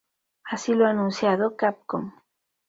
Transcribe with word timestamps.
Así 0.45 0.73
lo 0.73 0.87
ha 0.87 0.89
anunciado 0.89 1.55
Capcom. 1.55 2.11